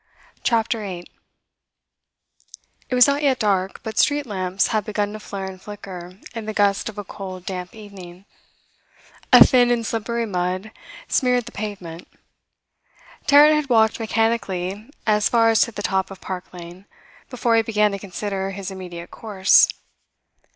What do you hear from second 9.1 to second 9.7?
A thin